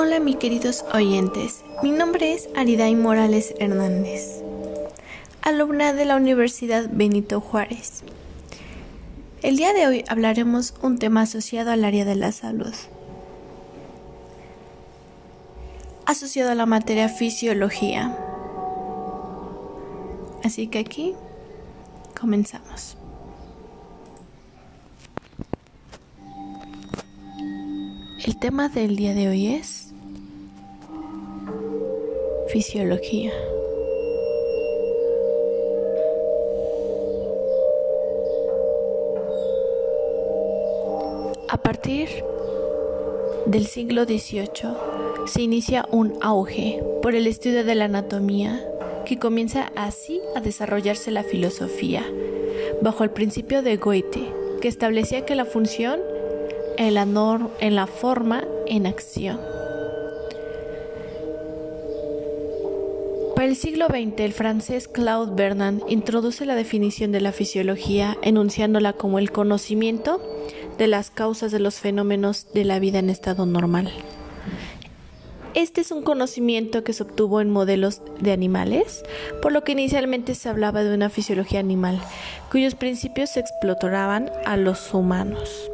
[0.00, 4.44] Hola mis queridos oyentes, mi nombre es Ariday Morales Hernández,
[5.42, 8.04] alumna de la Universidad Benito Juárez.
[9.42, 12.72] El día de hoy hablaremos un tema asociado al área de la salud,
[16.06, 18.16] asociado a la materia fisiología.
[20.44, 21.16] Así que aquí
[22.18, 22.96] comenzamos.
[28.24, 29.77] El tema del día de hoy es
[32.48, 33.32] fisiología.
[41.48, 42.08] A partir
[43.46, 44.48] del siglo XVIII
[45.26, 48.66] se inicia un auge por el estudio de la anatomía
[49.04, 52.04] que comienza así a desarrollarse la filosofía
[52.82, 56.00] bajo el principio de Goethe que establecía que la función
[56.76, 57.06] en la,
[57.60, 59.57] en la forma en acción.
[63.48, 69.18] El siglo XX, el francés Claude Bernard introduce la definición de la fisiología enunciándola como
[69.18, 70.20] el conocimiento
[70.76, 73.90] de las causas de los fenómenos de la vida en estado normal.
[75.54, 79.02] Este es un conocimiento que se obtuvo en modelos de animales,
[79.40, 82.02] por lo que inicialmente se hablaba de una fisiología animal,
[82.50, 85.70] cuyos principios se explotaban a los humanos.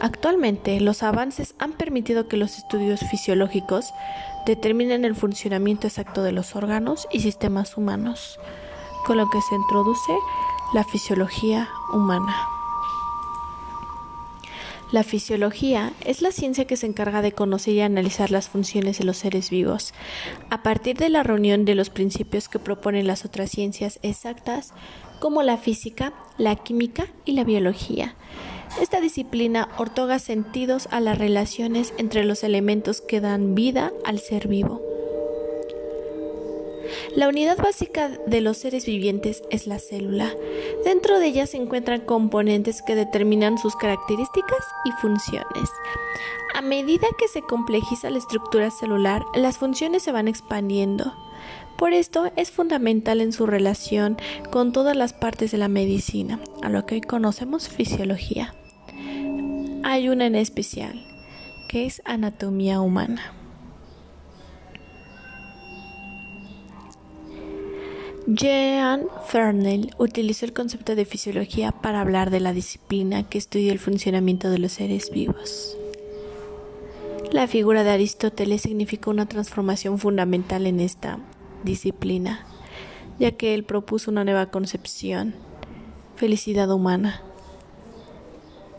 [0.00, 3.92] Actualmente, los avances han permitido que los estudios fisiológicos
[4.48, 8.40] determinen el funcionamiento exacto de los órganos y sistemas humanos,
[9.06, 10.12] con lo que se introduce
[10.72, 12.48] la fisiología humana.
[14.90, 19.04] La fisiología es la ciencia que se encarga de conocer y analizar las funciones de
[19.04, 19.92] los seres vivos,
[20.48, 24.72] a partir de la reunión de los principios que proponen las otras ciencias exactas
[25.20, 28.14] como la física, la química y la biología.
[28.80, 34.48] Esta disciplina otorga sentidos a las relaciones entre los elementos que dan vida al ser
[34.48, 34.82] vivo.
[37.14, 40.32] La unidad básica de los seres vivientes es la célula.
[40.84, 45.70] Dentro de ella se encuentran componentes que determinan sus características y funciones.
[46.54, 51.14] A medida que se complejiza la estructura celular, las funciones se van expandiendo.
[51.78, 54.16] Por esto es fundamental en su relación
[54.50, 58.52] con todas las partes de la medicina, a lo que hoy conocemos fisiología.
[59.84, 61.00] Hay una en especial,
[61.68, 63.32] que es anatomía humana.
[68.26, 73.78] Jean Fernel utilizó el concepto de fisiología para hablar de la disciplina que estudia el
[73.78, 75.78] funcionamiento de los seres vivos.
[77.30, 81.20] La figura de Aristóteles significó una transformación fundamental en esta
[81.64, 82.46] disciplina,
[83.18, 85.34] ya que él propuso una nueva concepción,
[86.16, 87.22] felicidad humana.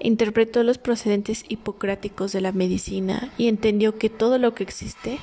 [0.00, 5.18] Interpretó los procedentes hipocráticos de la medicina y entendió que todo lo que existe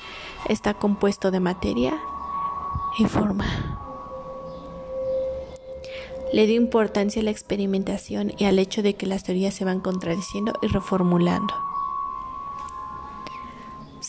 [0.47, 1.99] está compuesto de materia
[2.97, 3.45] y forma.
[6.31, 9.79] Le dio importancia a la experimentación y al hecho de que las teorías se van
[9.79, 11.69] contradiciendo y reformulando.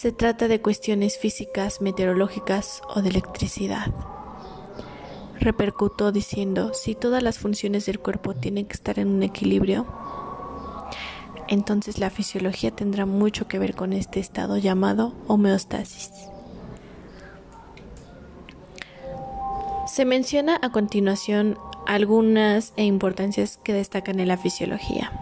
[0.00, 3.93] Se trata de cuestiones físicas, meteorológicas o de electricidad.
[5.38, 9.84] Repercutó diciendo, si todas las funciones del cuerpo tienen que estar en un equilibrio,
[11.49, 16.11] entonces la fisiología tendrá mucho que ver con este estado llamado homeostasis.
[19.87, 25.12] Se menciona a continuación algunas e importancias que destacan en la fisiología.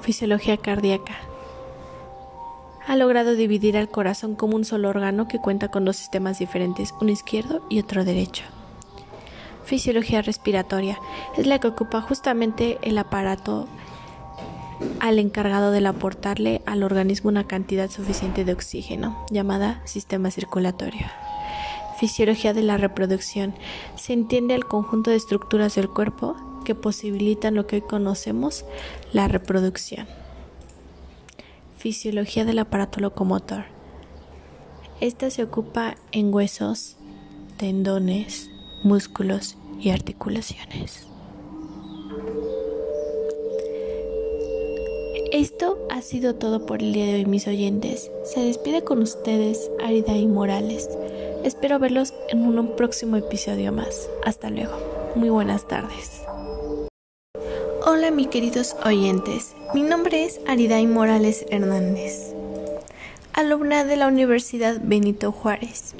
[0.00, 1.27] Fisiología cardíaca
[2.88, 6.94] ha logrado dividir al corazón como un solo órgano que cuenta con dos sistemas diferentes,
[7.02, 8.44] uno izquierdo y otro derecho.
[9.64, 10.98] Fisiología respiratoria
[11.36, 13.68] es la que ocupa justamente el aparato
[15.00, 21.08] al encargado de aportarle al organismo una cantidad suficiente de oxígeno, llamada sistema circulatorio.
[22.00, 23.54] Fisiología de la reproducción
[23.96, 28.64] se entiende el conjunto de estructuras del cuerpo que posibilitan lo que hoy conocemos
[29.12, 30.06] la reproducción.
[31.78, 33.64] Fisiología del aparato locomotor.
[35.00, 36.96] Esta se ocupa en huesos,
[37.56, 38.50] tendones,
[38.82, 41.06] músculos y articulaciones.
[45.30, 48.10] Esto ha sido todo por el día de hoy, mis oyentes.
[48.24, 50.90] Se despide con ustedes Arida y Morales.
[51.44, 54.10] Espero verlos en un próximo episodio más.
[54.24, 54.76] Hasta luego.
[55.14, 56.22] Muy buenas tardes.
[57.90, 62.34] Hola mis queridos oyentes, mi nombre es Ariday Morales Hernández,
[63.32, 65.94] alumna de la Universidad Benito Juárez.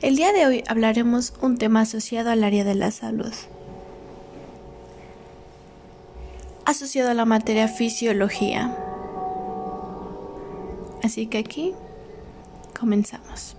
[0.00, 3.34] El día de hoy hablaremos un tema asociado al área de la salud,
[6.64, 8.74] asociado a la materia fisiología.
[11.02, 11.74] Así que aquí
[12.80, 13.58] comenzamos.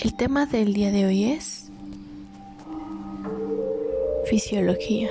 [0.00, 1.53] El tema del día de hoy es
[4.24, 5.08] fisiología.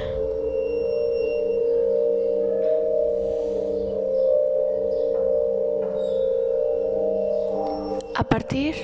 [8.15, 8.75] A partir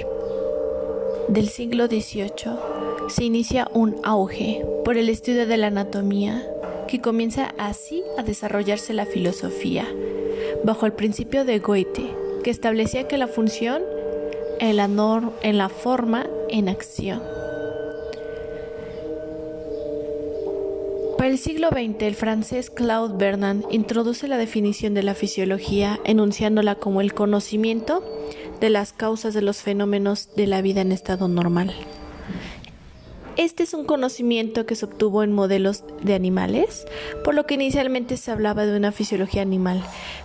[1.27, 2.29] del siglo XVIII
[3.07, 6.47] se inicia un auge por el estudio de la anatomía
[6.87, 9.85] que comienza así a desarrollarse la filosofía,
[10.63, 12.09] bajo el principio de Goethe,
[12.43, 13.83] que establecía que la función
[14.59, 14.85] en la,
[15.43, 17.38] en la forma en acción.
[21.19, 26.75] Para el siglo XX, el francés Claude Bernard introduce la definición de la fisiología enunciándola
[26.75, 28.05] como el conocimiento
[28.61, 31.73] de las causas de los fenómenos de la vida en estado normal.
[33.35, 36.85] Este es un conocimiento que se obtuvo en modelos de animales,
[37.25, 39.83] por lo que inicialmente se hablaba de una fisiología animal,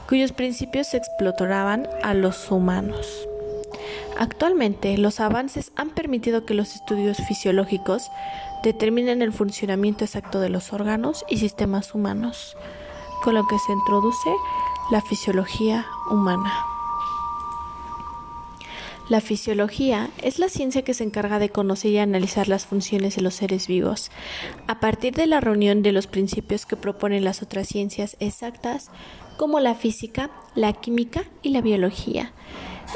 [0.09, 3.27] cuyos principios se explotaban a los humanos.
[4.19, 8.11] Actualmente, los avances han permitido que los estudios fisiológicos
[8.63, 12.57] determinen el funcionamiento exacto de los órganos y sistemas humanos,
[13.23, 14.31] con lo que se introduce
[14.91, 16.74] la fisiología humana.
[19.11, 23.23] La fisiología es la ciencia que se encarga de conocer y analizar las funciones de
[23.23, 24.11] los seres vivos,
[24.67, 28.91] a partir de la reunión de los principios que proponen las otras ciencias exactas,
[29.37, 32.33] como la física, la química y la biología.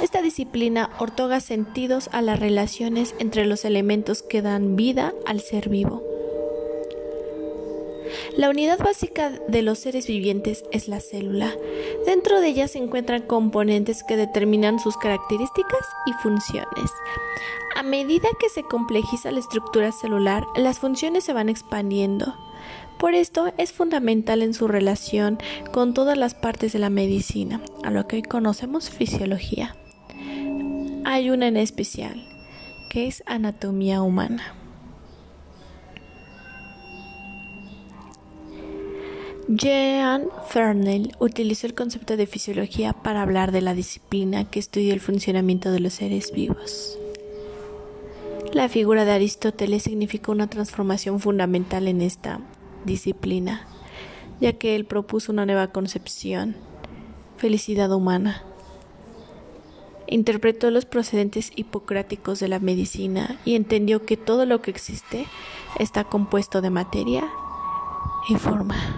[0.02, 5.68] Esta disciplina otorga sentidos a las relaciones entre los elementos que dan vida al ser
[5.68, 6.08] vivo.
[8.36, 11.54] La unidad básica de los seres vivientes es la célula.
[12.08, 16.90] Dentro de ella se encuentran componentes que determinan sus características y funciones.
[17.76, 22.34] A medida que se complejiza la estructura celular, las funciones se van expandiendo.
[22.98, 25.36] Por esto es fundamental en su relación
[25.70, 29.76] con todas las partes de la medicina, a lo que hoy conocemos fisiología.
[31.04, 32.26] Hay una en especial,
[32.88, 34.54] que es anatomía humana.
[39.50, 45.00] Jean Fernel utilizó el concepto de fisiología para hablar de la disciplina que estudia el
[45.00, 46.98] funcionamiento de los seres vivos.
[48.52, 52.40] La figura de Aristóteles significó una transformación fundamental en esta
[52.84, 53.66] disciplina,
[54.38, 56.54] ya que él propuso una nueva concepción,
[57.38, 58.42] felicidad humana.
[60.08, 65.24] Interpretó los procedentes hipocráticos de la medicina y entendió que todo lo que existe
[65.78, 67.30] está compuesto de materia
[68.28, 68.97] y forma.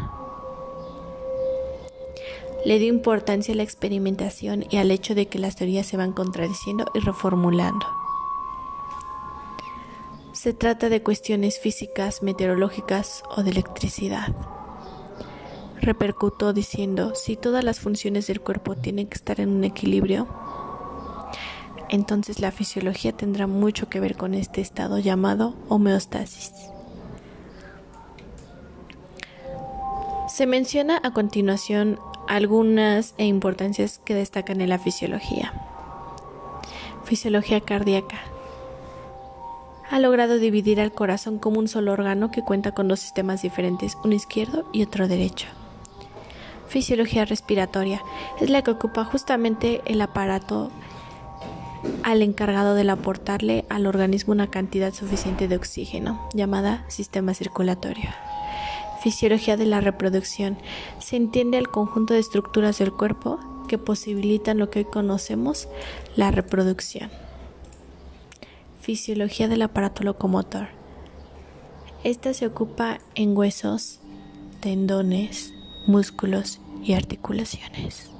[2.64, 6.12] Le dio importancia a la experimentación y al hecho de que las teorías se van
[6.12, 7.86] contradiciendo y reformulando.
[10.32, 14.34] Se trata de cuestiones físicas, meteorológicas o de electricidad.
[15.80, 20.28] Repercutó diciendo, si todas las funciones del cuerpo tienen que estar en un equilibrio,
[21.88, 26.52] entonces la fisiología tendrá mucho que ver con este estado llamado homeostasis.
[30.28, 31.98] Se menciona a continuación
[32.30, 35.52] algunas e importancias que destacan en la fisiología.
[37.02, 38.20] Fisiología cardíaca.
[39.90, 43.98] Ha logrado dividir al corazón como un solo órgano que cuenta con dos sistemas diferentes,
[44.04, 45.48] uno izquierdo y otro derecho.
[46.68, 48.00] Fisiología respiratoria.
[48.40, 50.70] Es la que ocupa justamente el aparato
[52.04, 58.10] al encargado de aportarle al organismo una cantidad suficiente de oxígeno, llamada sistema circulatorio.
[59.02, 60.58] Fisiología de la reproducción.
[60.98, 65.68] Se entiende el conjunto de estructuras del cuerpo que posibilitan lo que hoy conocemos
[66.16, 67.10] la reproducción.
[68.80, 70.68] Fisiología del aparato locomotor.
[72.04, 74.00] Esta se ocupa en huesos,
[74.60, 75.54] tendones,
[75.86, 78.10] músculos y articulaciones.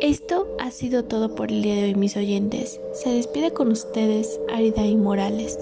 [0.00, 2.80] Esto ha sido todo por el día de hoy, mis oyentes.
[2.92, 5.58] Se despide con ustedes Arida y Morales.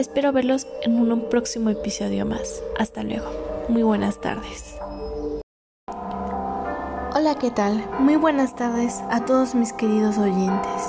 [0.00, 2.62] Espero verlos en un próximo episodio más.
[2.78, 3.30] Hasta luego.
[3.68, 4.76] Muy buenas tardes.
[7.14, 7.84] Hola, ¿qué tal?
[7.98, 10.88] Muy buenas tardes a todos mis queridos oyentes.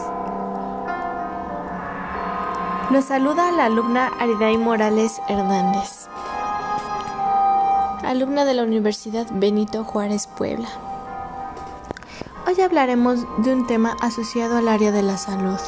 [2.89, 6.07] Los saluda la alumna Ariday Morales Hernández,
[8.05, 10.69] alumna de la Universidad Benito Juárez Puebla.
[12.47, 15.59] Hoy hablaremos de un tema asociado al área de la salud,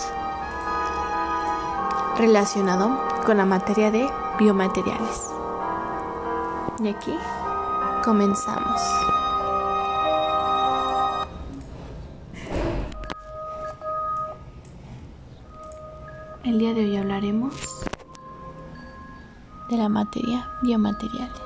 [2.17, 5.29] relacionado con la materia de biomateriales.
[6.79, 7.13] Y aquí
[8.03, 8.81] comenzamos.
[16.43, 17.53] El día de hoy hablaremos
[19.69, 21.41] de la materia, biomateriales.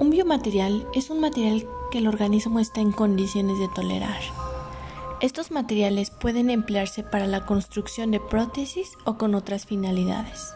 [0.00, 4.39] Un biomaterial es un material que el organismo está en condiciones de tolerar.
[5.20, 10.54] Estos materiales pueden emplearse para la construcción de prótesis o con otras finalidades.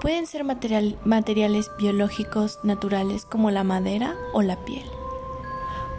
[0.00, 4.84] Pueden ser materiales biológicos naturales como la madera o la piel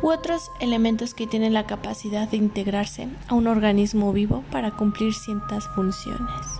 [0.03, 5.13] u otros elementos que tienen la capacidad de integrarse a un organismo vivo para cumplir
[5.13, 6.59] ciertas funciones.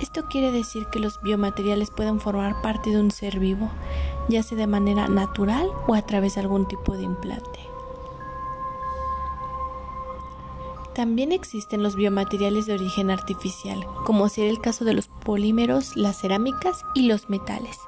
[0.00, 3.68] Esto quiere decir que los biomateriales pueden formar parte de un ser vivo,
[4.28, 7.58] ya sea de manera natural o a través de algún tipo de implante.
[10.98, 16.20] También existen los biomateriales de origen artificial, como sería el caso de los polímeros, las
[16.20, 17.78] cerámicas y los metales.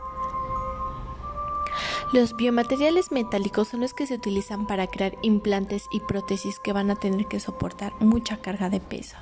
[2.13, 6.89] Los biomateriales metálicos son los que se utilizan para crear implantes y prótesis que van
[6.89, 9.17] a tener que soportar mucha carga de peso.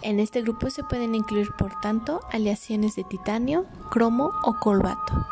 [0.00, 5.26] En este grupo se pueden incluir, por tanto, aleaciones de titanio, cromo o colbato.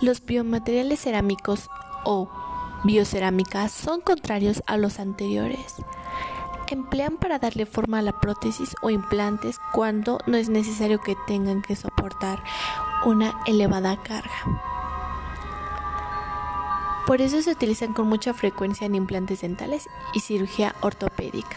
[0.00, 1.68] Los biomateriales cerámicos
[2.04, 2.28] o
[2.84, 5.76] biocerámicas son contrarios a los anteriores.
[6.68, 11.62] Emplean para darle forma a la prótesis o implantes cuando no es necesario que tengan
[11.62, 12.42] que soportar
[13.04, 14.70] una elevada carga.
[17.06, 21.56] Por eso se utilizan con mucha frecuencia en implantes dentales y cirugía ortopédica.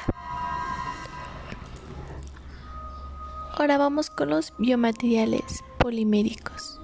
[3.55, 6.81] Ahora vamos con los biomateriales poliméricos.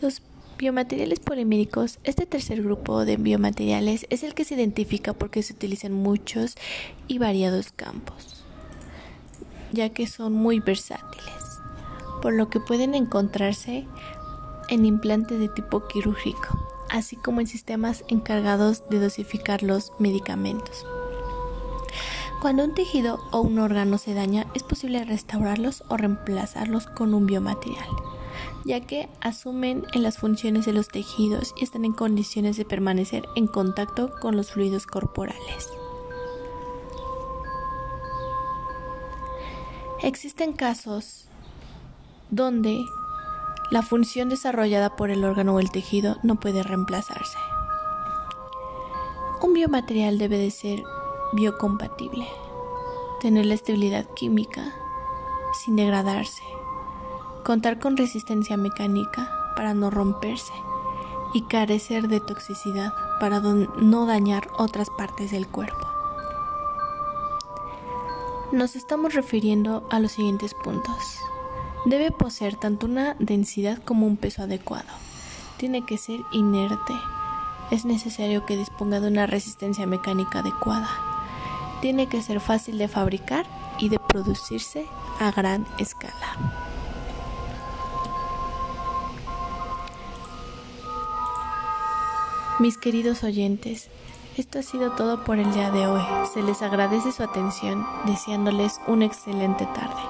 [0.00, 0.20] Los
[0.58, 5.92] biomateriales poliméricos, este tercer grupo de biomateriales es el que se identifica porque se utilizan
[5.92, 6.56] muchos
[7.06, 8.44] y variados campos,
[9.72, 11.38] ya que son muy versátiles
[12.20, 13.86] por lo que pueden encontrarse
[14.68, 16.58] en implantes de tipo quirúrgico,
[16.90, 20.84] así como en sistemas encargados de dosificar los medicamentos.
[22.40, 27.26] Cuando un tejido o un órgano se daña, es posible restaurarlos o reemplazarlos con un
[27.26, 27.88] biomaterial,
[28.64, 33.28] ya que asumen en las funciones de los tejidos y están en condiciones de permanecer
[33.36, 35.70] en contacto con los fluidos corporales.
[40.02, 41.28] Existen casos
[42.30, 42.84] donde
[43.70, 47.38] la función desarrollada por el órgano o el tejido no puede reemplazarse.
[49.42, 50.82] Un biomaterial debe de ser
[51.32, 52.26] biocompatible,
[53.20, 54.74] tener la estabilidad química
[55.64, 56.42] sin degradarse,
[57.48, 60.52] contar con resistencia mecánica para no romperse
[61.32, 65.88] y carecer de toxicidad para no dañar otras partes del cuerpo.
[68.52, 71.20] Nos estamos refiriendo a los siguientes puntos.
[71.86, 74.90] Debe poseer tanto una densidad como un peso adecuado.
[75.56, 76.92] Tiene que ser inerte.
[77.70, 80.90] Es necesario que disponga de una resistencia mecánica adecuada.
[81.80, 83.46] Tiene que ser fácil de fabricar
[83.78, 84.86] y de producirse
[85.18, 86.67] a gran escala.
[92.58, 93.88] Mis queridos oyentes,
[94.36, 96.02] esto ha sido todo por el día de hoy.
[96.34, 100.02] Se les agradece su atención, deseándoles una excelente tarde.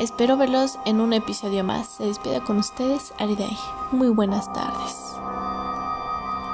[0.00, 1.86] Espero verlos en un episodio más.
[1.96, 3.56] Se despida con ustedes Ariday.
[3.92, 5.11] Muy buenas tardes.